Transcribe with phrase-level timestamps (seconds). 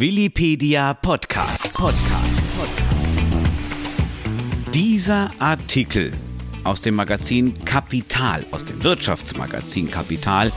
[0.00, 1.74] Willipedia Podcast.
[1.74, 1.98] Podcast.
[4.72, 6.12] Dieser Artikel
[6.64, 10.52] aus dem Magazin Kapital, aus dem Wirtschaftsmagazin Kapital,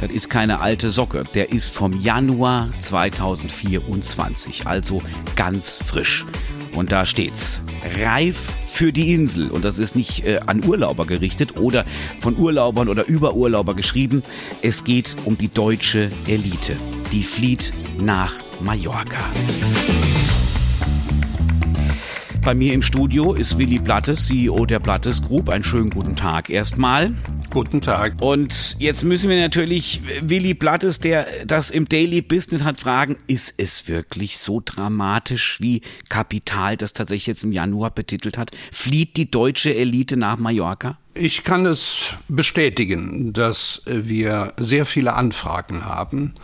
[0.00, 1.24] das ist keine alte Socke.
[1.34, 5.02] Der ist vom Januar 2024, also
[5.34, 6.24] ganz frisch.
[6.74, 7.60] Und da steht's.
[8.00, 9.50] Reif für die Insel.
[9.50, 11.84] Und das ist nicht äh, an Urlauber gerichtet oder
[12.18, 14.22] von Urlaubern oder über Urlauber geschrieben.
[14.62, 16.76] Es geht um die deutsche Elite.
[17.12, 19.18] Die flieht nach Mallorca.
[22.42, 25.48] Bei mir im Studio ist Willi Blattes, CEO der Blattes Group.
[25.48, 27.12] Einen schönen guten Tag erstmal.
[27.50, 28.20] Guten Tag.
[28.20, 33.54] Und jetzt müssen wir natürlich Willi Blattes, der das im Daily Business hat, fragen, ist
[33.56, 38.52] es wirklich so dramatisch, wie Kapital das tatsächlich jetzt im Januar betitelt hat?
[38.70, 40.98] Flieht die deutsche Elite nach Mallorca?
[41.14, 46.34] Ich kann es bestätigen, dass wir sehr viele Anfragen haben.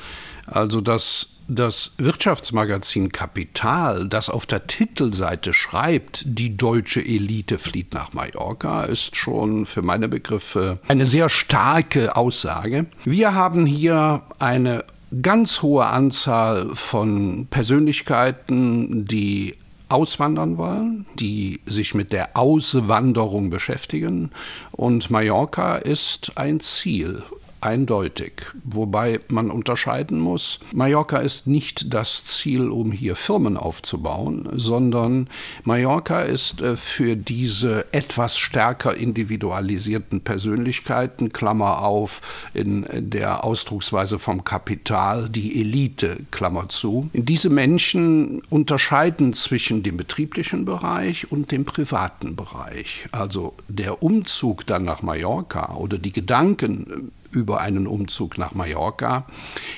[0.47, 8.13] Also, dass das Wirtschaftsmagazin Kapital, das auf der Titelseite schreibt, die deutsche Elite flieht nach
[8.13, 12.87] Mallorca, ist schon für meine Begriffe eine sehr starke Aussage.
[13.05, 14.85] Wir haben hier eine
[15.21, 19.57] ganz hohe Anzahl von Persönlichkeiten, die
[19.93, 24.31] auswandern wollen, die sich mit der Auswanderung beschäftigen.
[24.71, 27.23] Und Mallorca ist ein Ziel
[27.63, 28.33] eindeutig.
[28.65, 35.29] Wobei man unterscheiden muss, Mallorca ist nicht das Ziel, um hier Firmen aufzubauen, sondern
[35.65, 42.21] Mallorca ist äh, für diese etwas stärker individualisierten Persönlichkeiten, Klammer auf,
[42.55, 47.11] in der Ausdrucksweise vom Kapital, die Elite, Klammer zu.
[47.13, 53.09] Diese Menschen unterscheiden zwischen dem betrieblichen Bereich und dem privaten Bereich.
[53.13, 59.27] Also der Umzug dann nach Mallorca oder die Gedanken über einen Umzug nach Mallorca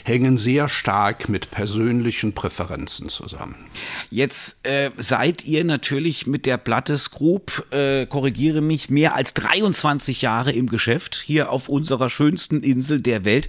[0.05, 3.55] hängen sehr stark mit persönlichen Präferenzen zusammen.
[4.11, 10.23] Jetzt äh, seid ihr natürlich mit der Blattes Group, äh, korrigiere mich, mehr als 23
[10.23, 13.49] Jahre im Geschäft hier auf unserer schönsten Insel der Welt.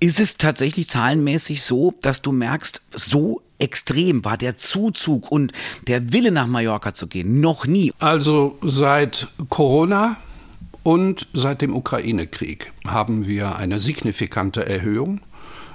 [0.00, 5.52] Ist es tatsächlich zahlenmäßig so, dass du merkst, so extrem war der Zuzug und
[5.88, 7.92] der Wille nach Mallorca zu gehen noch nie?
[7.98, 10.16] Also seit Corona
[10.82, 15.20] und seit dem Ukraine-Krieg haben wir eine signifikante Erhöhung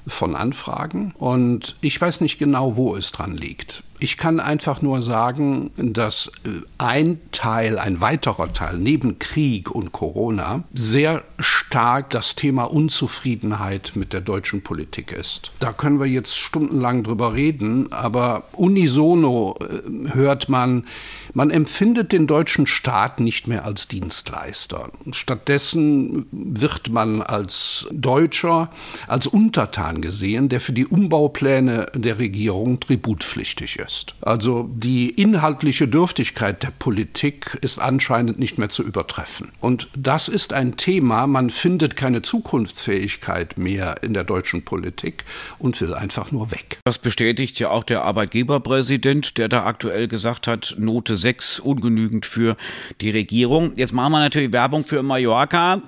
[0.08, 3.84] von Anfragen und ich weiß nicht genau, wo es dran liegt.
[4.00, 9.92] Ich kann einfach nur sagen, dass äh, ein Teil, ein weiterer Teil neben Krieg und
[9.92, 15.52] Corona sehr stark das Thema Unzufriedenheit mit der deutschen Politik ist.
[15.60, 20.86] Da können wir jetzt stundenlang drüber reden, aber unisono äh, hört man,
[21.34, 24.90] man empfindet den deutschen Staat nicht mehr als Dienstleister.
[25.12, 28.70] Stattdessen wird man als Deutscher,
[29.08, 34.16] als Untertan gesehen, der für die Umbaupläne der Regierung tributpflichtig ist ist.
[34.22, 39.52] Also die inhaltliche Dürftigkeit der Politik ist anscheinend nicht mehr zu übertreffen.
[39.60, 45.26] Und das ist ein Thema, man findet keine Zukunftsfähigkeit mehr in der deutschen Politik
[45.60, 46.80] und will einfach nur weg.
[46.86, 52.56] Das bestätigt ja auch der Arbeitgeberpräsident, der da aktuell gesagt hat, Note 6 ungenügend für
[53.02, 53.74] die Regierung.
[53.76, 55.82] Jetzt machen wir natürlich Werbung für Mallorca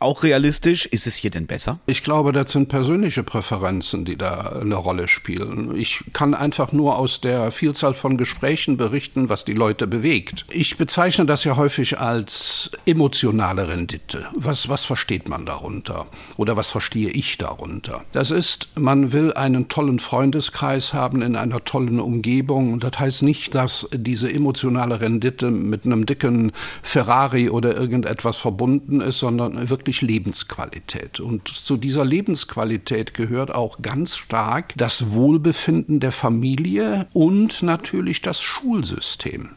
[0.00, 0.86] auch realistisch.
[0.86, 1.78] Ist es hier denn besser?
[1.86, 5.74] Ich glaube, das sind persönliche Präferenzen, die da eine Rolle spielen.
[5.76, 10.46] Ich kann einfach nur aus der Vielzahl von Gesprächen berichten, was die Leute bewegt.
[10.50, 14.26] Ich bezeichne das ja häufig als emotionale Rendite.
[14.34, 16.06] Was, was versteht man darunter?
[16.36, 18.04] Oder was verstehe ich darunter?
[18.12, 22.80] Das ist, man will einen tollen Freundeskreis haben in einer tollen Umgebung.
[22.80, 29.18] Das heißt nicht, dass diese emotionale Rendite mit einem dicken Ferrari oder irgendetwas verbunden ist,
[29.18, 31.18] sondern wirklich wirklich Lebensqualität.
[31.18, 38.42] Und zu dieser Lebensqualität gehört auch ganz stark das Wohlbefinden der Familie und natürlich das
[38.42, 39.50] Schulsystem.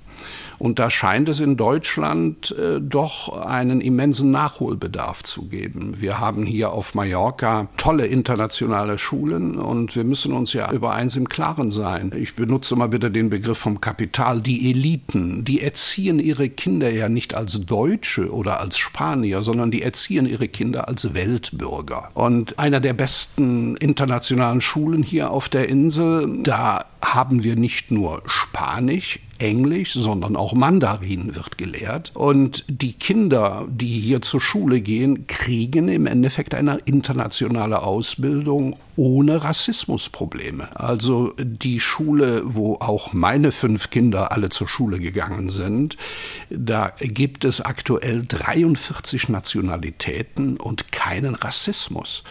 [0.60, 5.96] Und da scheint es in Deutschland äh, doch einen immensen Nachholbedarf zu geben.
[5.98, 11.16] Wir haben hier auf Mallorca tolle internationale Schulen und wir müssen uns ja über eins
[11.16, 12.12] im Klaren sein.
[12.16, 14.42] Ich benutze mal wieder den Begriff vom Kapital.
[14.42, 19.82] Die Eliten, die erziehen ihre Kinder ja nicht als Deutsche oder als Spanier, sondern die
[19.82, 22.12] erziehen ihre Kinder als Weltbürger.
[22.14, 28.22] Und einer der besten internationalen Schulen hier auf der Insel, da haben wir nicht nur
[28.28, 32.12] Spanisch, Englisch, sondern auch Mandarin wird gelehrt.
[32.14, 39.44] Und die Kinder, die hier zur Schule gehen, kriegen im Endeffekt eine internationale Ausbildung ohne
[39.44, 40.80] Rassismusprobleme.
[40.80, 45.98] Also die Schule, wo auch meine fünf Kinder alle zur Schule gegangen sind,
[46.52, 52.24] da gibt es aktuell 43 Nationalitäten und keinen Rassismus.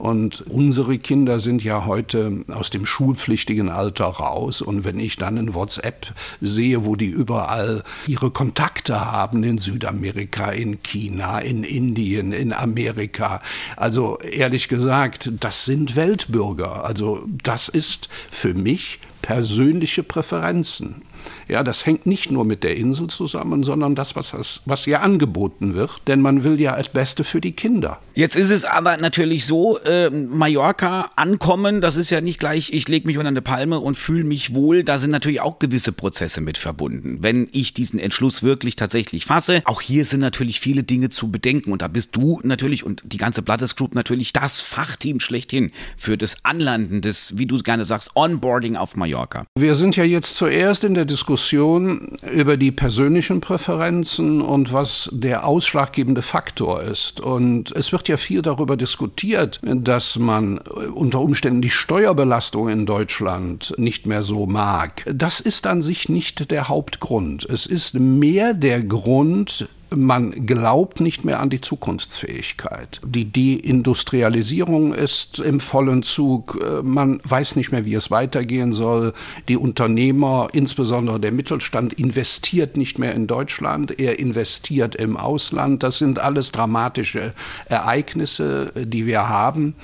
[0.00, 4.62] Und unsere Kinder sind ja heute aus dem schulpflichtigen Alter raus.
[4.62, 10.52] Und wenn ich dann in WhatsApp sehe, wo die überall ihre Kontakte haben in Südamerika,
[10.52, 13.42] in China, in Indien, in Amerika,
[13.76, 16.84] also ehrlich gesagt, das sind Weltbürger.
[16.84, 21.02] Also das ist für mich persönliche Präferenzen.
[21.48, 25.74] Ja, das hängt nicht nur mit der Insel zusammen, sondern das, was, was ihr angeboten
[25.74, 25.90] wird.
[26.06, 27.98] Denn man will ja das Beste für die Kinder.
[28.14, 32.88] Jetzt ist es aber natürlich so, äh, Mallorca ankommen, das ist ja nicht gleich, ich
[32.88, 34.84] lege mich unter eine Palme und fühle mich wohl.
[34.84, 37.18] Da sind natürlich auch gewisse Prozesse mit verbunden.
[37.20, 41.72] Wenn ich diesen Entschluss wirklich tatsächlich fasse, auch hier sind natürlich viele Dinge zu bedenken.
[41.72, 46.16] Und da bist du natürlich und die ganze Blattes Group natürlich das Fachteam schlechthin für
[46.16, 49.09] das Anlanden des, wie du gerne sagst, Onboarding auf Mallorca.
[49.58, 55.46] Wir sind ja jetzt zuerst in der Diskussion über die persönlichen Präferenzen und was der
[55.46, 57.20] ausschlaggebende Faktor ist.
[57.20, 63.74] Und es wird ja viel darüber diskutiert, dass man unter Umständen die Steuerbelastung in Deutschland
[63.76, 65.04] nicht mehr so mag.
[65.12, 67.44] Das ist an sich nicht der Hauptgrund.
[67.44, 73.00] Es ist mehr der Grund, man glaubt nicht mehr an die Zukunftsfähigkeit.
[73.04, 76.58] Die Deindustrialisierung ist im vollen Zug.
[76.82, 79.12] Man weiß nicht mehr, wie es weitergehen soll.
[79.48, 84.00] Die Unternehmer, insbesondere der Mittelstand, investiert nicht mehr in Deutschland.
[84.00, 85.82] Er investiert im Ausland.
[85.82, 87.32] Das sind alles dramatische
[87.66, 89.74] Ereignisse, die wir haben.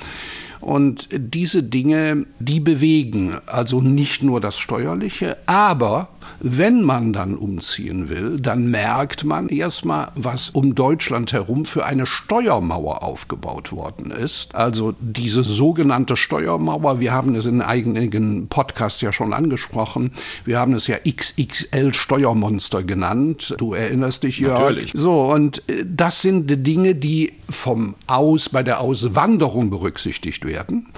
[0.60, 6.08] Und diese Dinge, die bewegen also nicht nur das Steuerliche, aber
[6.40, 12.06] wenn man dann umziehen will, dann merkt man erstmal, was um Deutschland herum für eine
[12.06, 14.54] Steuermauer aufgebaut worden ist.
[14.54, 20.12] Also diese sogenannte Steuermauer, wir haben es in einigen Podcasts ja schon angesprochen,
[20.44, 23.54] wir haben es ja XXL Steuermonster genannt.
[23.58, 24.58] Du erinnerst dich, ja.
[24.58, 24.92] Natürlich.
[24.94, 30.88] So, und äh, das sind Dinge, die vom Aus, bei der Auswanderung berücksichtigt werden.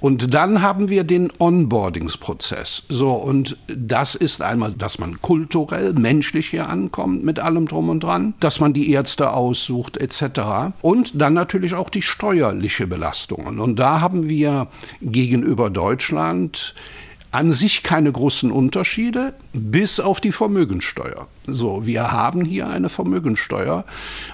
[0.00, 2.84] Und dann haben wir den Onboardingsprozess.
[2.88, 8.00] So, und das ist einmal, dass man kulturell, menschlich hier ankommt mit allem drum und
[8.00, 10.74] dran, dass man die Ärzte aussucht etc.
[10.80, 13.60] Und dann natürlich auch die steuerliche Belastungen.
[13.60, 14.68] Und da haben wir
[15.00, 16.74] gegenüber Deutschland
[17.34, 21.26] an sich keine großen Unterschiede, bis auf die Vermögensteuer.
[21.48, 23.84] So, wir haben hier eine Vermögensteuer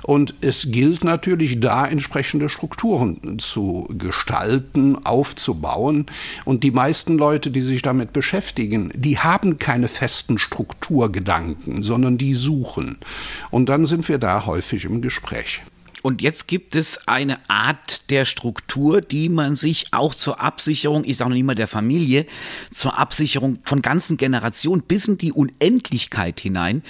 [0.03, 6.07] und es gilt natürlich da entsprechende Strukturen zu gestalten, aufzubauen.
[6.45, 12.35] Und die meisten Leute, die sich damit beschäftigen, die haben keine festen Strukturgedanken, sondern die
[12.35, 12.99] suchen.
[13.51, 15.63] Und dann sind wir da häufig im Gespräch.
[16.03, 21.17] Und jetzt gibt es eine Art der Struktur, die man sich auch zur Absicherung, ich
[21.17, 22.27] sage noch nicht mal der Familie,
[22.71, 26.83] zur Absicherung von ganzen Generationen bis in die Unendlichkeit hinein,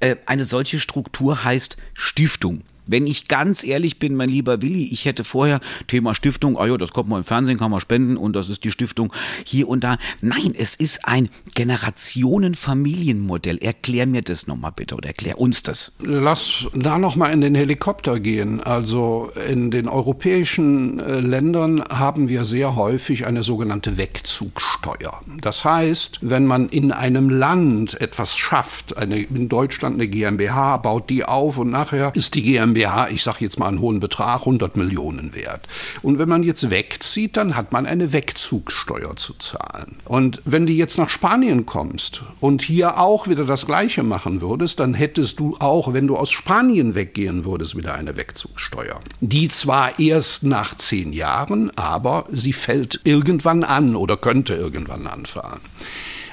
[0.00, 2.62] äh, eine solche Struktur heißt Stiftung.
[2.86, 6.76] Wenn ich ganz ehrlich bin, mein lieber Willi, ich hätte vorher Thema Stiftung, ah ja,
[6.76, 9.12] das kommt mal im Fernsehen, kann man spenden und das ist die Stiftung
[9.44, 9.98] hier und da.
[10.20, 13.58] Nein, es ist ein Generationenfamilienmodell.
[13.58, 15.92] Erklär mir das nochmal bitte oder erklär uns das.
[16.02, 18.60] Lass da nochmal in den Helikopter gehen.
[18.60, 25.22] Also in den europäischen äh, Ländern haben wir sehr häufig eine sogenannte Wegzugsteuer.
[25.40, 31.08] Das heißt, wenn man in einem Land etwas schafft, eine, in Deutschland eine GmbH, baut
[31.08, 34.40] die auf und nachher ist die GmbH GmbH, ich sage jetzt mal einen hohen Betrag,
[34.40, 35.66] 100 Millionen wert.
[36.02, 39.96] Und wenn man jetzt wegzieht, dann hat man eine Wegzugssteuer zu zahlen.
[40.04, 44.80] Und wenn du jetzt nach Spanien kommst und hier auch wieder das Gleiche machen würdest,
[44.80, 49.00] dann hättest du auch, wenn du aus Spanien weggehen würdest, wieder eine Wegzugssteuer.
[49.20, 55.60] Die zwar erst nach zehn Jahren, aber sie fällt irgendwann an oder könnte irgendwann anfahren.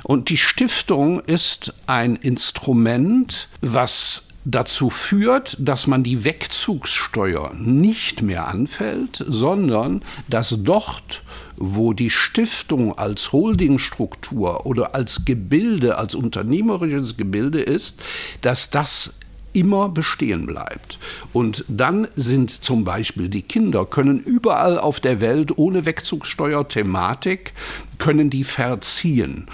[0.04, 8.48] Und die Stiftung ist ein Instrument, was dazu führt, dass man die Wegzugssteuer nicht mehr
[8.48, 11.24] anfällt, sondern dass dort,
[11.58, 18.02] wo die Stiftung als Holdingstruktur oder als Gebilde, als unternehmerisches Gebilde ist,
[18.42, 19.14] dass das
[19.54, 20.98] immer bestehen bleibt.
[21.34, 27.54] Und dann sind zum Beispiel die Kinder, können überall auf der Welt ohne Wegzugssteuer-Thematik,
[27.98, 29.48] können die verziehen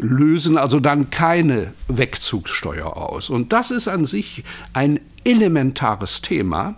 [0.00, 3.30] lösen also dann keine Wegzugssteuer aus.
[3.30, 6.76] Und das ist an sich ein elementares Thema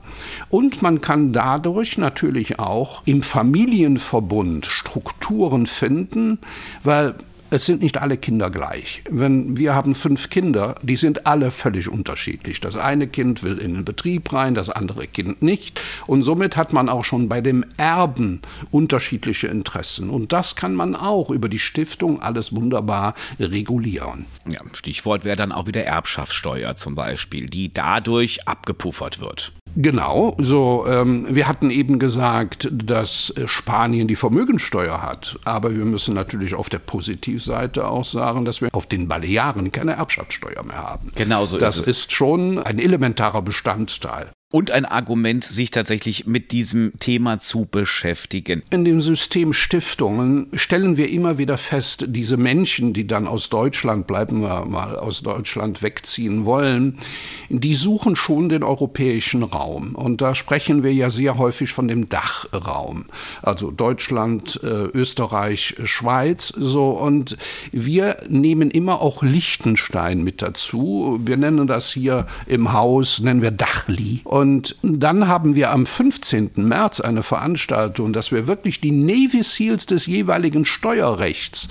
[0.51, 6.39] und man kann dadurch natürlich auch im Familienverbund Strukturen finden,
[6.83, 7.15] weil
[7.53, 9.03] es sind nicht alle Kinder gleich.
[9.11, 12.63] Wenn wir haben fünf Kinder, die sind alle völlig unterschiedlich.
[12.63, 15.79] Das eine Kind will in den Betrieb rein, das andere Kind nicht.
[16.07, 18.41] Und somit hat man auch schon bei dem Erben
[18.71, 20.09] unterschiedliche Interessen.
[20.09, 24.25] Und das kann man auch über die Stiftung alles wunderbar regulieren.
[24.49, 29.53] Ja, Stichwort wäre dann auch wieder Erbschaftssteuer zum Beispiel, die dadurch abgepuffert wird.
[29.77, 36.15] Genau, so ähm, wir hatten eben gesagt, dass Spanien die Vermögensteuer hat, aber wir müssen
[36.15, 41.11] natürlich auf der Positivseite auch sagen, dass wir auf den Balearen keine Erbschaftssteuer mehr haben.
[41.15, 41.87] Genau so das ist es.
[41.87, 47.67] Das ist schon ein elementarer Bestandteil und ein Argument, sich tatsächlich mit diesem Thema zu
[47.69, 48.63] beschäftigen.
[48.71, 54.07] In dem System Stiftungen stellen wir immer wieder fest, diese Menschen, die dann aus Deutschland,
[54.07, 56.99] bleiben wir mal aus Deutschland wegziehen wollen,
[57.49, 59.95] die suchen schon den europäischen Raum.
[59.95, 63.07] Und da sprechen wir ja sehr häufig von dem Dachraum.
[63.41, 66.91] Also Deutschland, äh, Österreich, Schweiz, so.
[66.91, 67.39] Und
[67.73, 71.19] wir nehmen immer auch Liechtenstein mit dazu.
[71.25, 74.21] Wir nennen das hier im Haus, nennen wir Dachli.
[74.25, 76.51] Und und dann haben wir am 15.
[76.57, 81.69] März eine Veranstaltung, dass wir wirklich die Navy Seals des jeweiligen Steuerrechts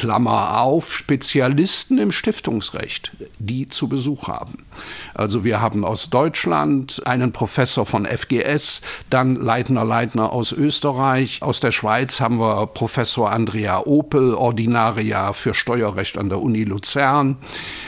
[0.00, 4.64] Klammer auf, Spezialisten im Stiftungsrecht, die zu Besuch haben.
[5.12, 8.80] Also wir haben aus Deutschland einen Professor von FGS,
[9.10, 15.52] dann Leitner Leitner aus Österreich, aus der Schweiz haben wir Professor Andrea Opel, Ordinaria für
[15.52, 17.36] Steuerrecht an der Uni Luzern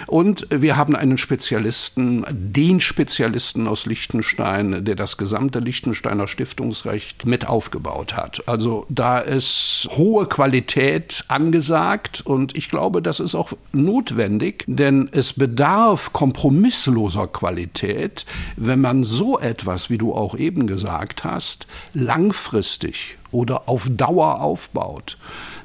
[0.07, 7.49] und wir haben einen Spezialisten, den Spezialisten aus Liechtenstein, der das gesamte Liechtensteiner Stiftungsrecht mit
[7.49, 8.47] aufgebaut hat.
[8.47, 15.09] Also da ist hohe Qualität angesagt gesagt und ich glaube, das ist auch notwendig, denn
[15.12, 23.18] es bedarf kompromissloser Qualität, wenn man so etwas, wie du auch eben gesagt hast, langfristig
[23.33, 25.19] oder auf Dauer aufbaut,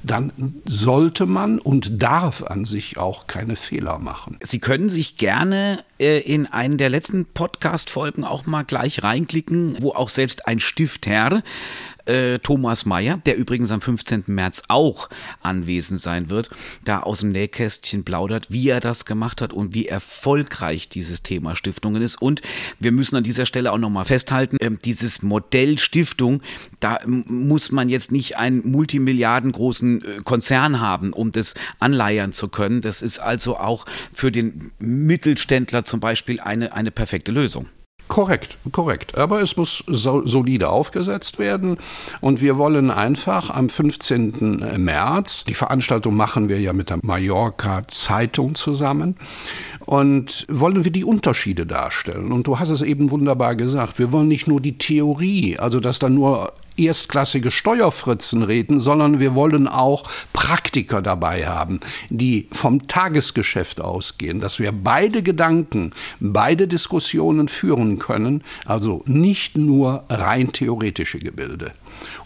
[0.03, 0.31] dann
[0.65, 4.37] sollte man und darf an sich auch keine Fehler machen.
[4.41, 9.91] Sie können sich gerne äh, in einen der letzten Podcast-Folgen auch mal gleich reinklicken, wo
[9.91, 11.43] auch selbst ein Stiftherr
[12.05, 14.25] äh, Thomas Mayer, der übrigens am 15.
[14.27, 15.09] März auch
[15.41, 16.49] anwesend sein wird,
[16.85, 21.55] da aus dem Nähkästchen plaudert, wie er das gemacht hat und wie erfolgreich dieses Thema
[21.55, 22.21] Stiftungen ist.
[22.21, 22.41] Und
[22.79, 26.41] wir müssen an dieser Stelle auch nochmal festhalten, äh, dieses Modell Stiftung,
[26.79, 32.81] da muss man jetzt nicht einen multimilliardengroßen äh, Konzern haben, um das anleiern zu können.
[32.81, 37.67] Das ist also auch für den Mittelständler zum Beispiel eine, eine perfekte Lösung.
[38.07, 39.17] Korrekt, korrekt.
[39.17, 41.77] Aber es muss so, solide aufgesetzt werden.
[42.21, 44.63] Und wir wollen einfach am 15.
[44.77, 49.17] März, die Veranstaltung machen wir ja mit der Mallorca Zeitung zusammen,
[49.85, 52.31] und wollen wir die Unterschiede darstellen.
[52.33, 55.99] Und du hast es eben wunderbar gesagt, wir wollen nicht nur die Theorie, also dass
[55.99, 60.03] da nur erstklassige Steuerfritzen reden, sondern wir wollen auch
[60.33, 61.79] Praktiker dabei haben,
[62.09, 70.03] die vom Tagesgeschäft ausgehen, dass wir beide Gedanken, beide Diskussionen führen können, also nicht nur
[70.09, 71.73] rein theoretische Gebilde.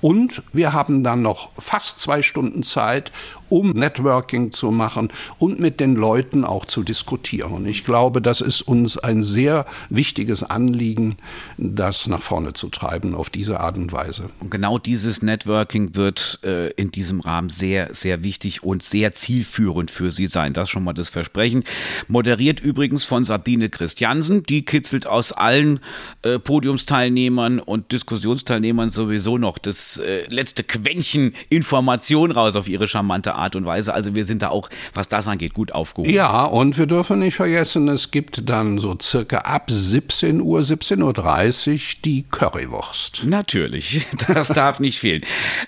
[0.02, 3.12] Und wir haben dann noch fast zwei Stunden Zeit,
[3.52, 7.66] um Networking zu machen und mit den Leuten auch zu diskutieren.
[7.66, 11.18] Ich glaube, das ist uns ein sehr wichtiges Anliegen,
[11.58, 14.30] das nach vorne zu treiben auf diese Art und Weise.
[14.40, 19.92] Und genau dieses Networking wird äh, in diesem Rahmen sehr, sehr wichtig und sehr zielführend
[19.92, 20.54] für Sie sein.
[20.54, 21.66] Das schon mal das Versprechen.
[22.08, 24.44] Moderiert übrigens von Sabine Christiansen.
[24.44, 25.82] Die kitzelt aus allen
[26.22, 33.36] äh, Podiumsteilnehmern und Diskussionsteilnehmern sowieso noch das äh, letzte Quäntchen Information raus auf ihre charmante
[33.36, 33.94] Art und Weise.
[33.94, 36.14] Also wir sind da auch, was das angeht, gut aufgehoben.
[36.14, 41.72] Ja, und wir dürfen nicht vergessen, es gibt dann so circa ab 17 Uhr, 17.30
[41.74, 43.24] Uhr die Currywurst.
[43.26, 45.24] Natürlich, das darf nicht fehlen.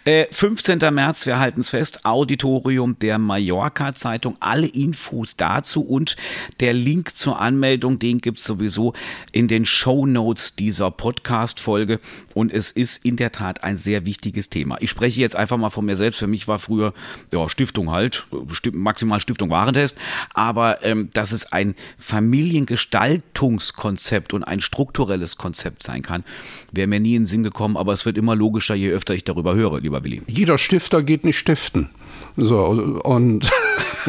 [0.06, 0.80] Äh, 15.
[0.92, 4.36] März, wir halten es fest, Auditorium der Mallorca Zeitung.
[4.40, 6.16] Alle Infos dazu und
[6.60, 8.94] der Link zur Anmeldung, den gibt es sowieso
[9.32, 12.00] in den Show Notes dieser Podcast-Folge.
[12.34, 14.78] Und es ist in der Tat ein sehr wichtiges Thema.
[14.80, 16.18] Ich spreche jetzt einfach mal von mir selbst.
[16.18, 16.94] Für mich war früher
[17.32, 18.26] ja, Stiftung halt,
[18.72, 19.98] maximal Stiftung Warentest.
[20.34, 26.24] Aber ähm, dass es ein Familiengestaltungskonzept und ein strukturelles Konzept sein kann,
[26.72, 27.78] wäre mir nie in den Sinn gekommen.
[27.78, 30.24] Aber es wird immer logischer, je öfter ich darüber höre, lieber Willi.
[30.28, 31.90] Jeder Stifter geht nicht stiften.
[32.38, 33.52] So, und.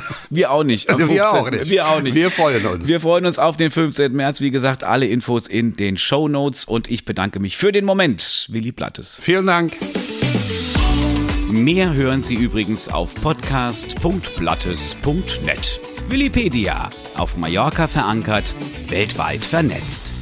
[0.31, 0.89] Wir auch nicht.
[0.89, 1.69] Wir auch nicht.
[1.69, 2.15] Wir auch nicht.
[2.15, 2.89] Wir freuen uns.
[2.89, 4.13] Wir freuen uns auf den 15.
[4.13, 4.41] März.
[4.41, 6.65] Wie gesagt, alle Infos in den Show Notes.
[6.65, 9.19] Und ich bedanke mich für den Moment, Willi Plattes.
[9.21, 9.75] Vielen Dank.
[11.49, 15.81] Mehr hören Sie übrigens auf podcast.blattes.net.
[16.09, 16.91] Willipedia.
[17.15, 18.55] Auf Mallorca verankert,
[18.89, 20.14] weltweit vernetzt.